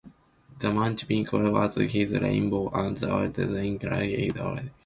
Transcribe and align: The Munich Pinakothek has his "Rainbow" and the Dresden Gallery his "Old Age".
The 0.57 0.73
Munich 0.73 1.01
Pinakothek 1.07 1.83
has 1.83 1.93
his 1.93 2.19
"Rainbow" 2.19 2.71
and 2.73 2.97
the 2.97 3.27
Dresden 3.31 3.77
Gallery 3.77 4.15
his 4.23 4.37
"Old 4.37 4.57
Age". 4.57 4.71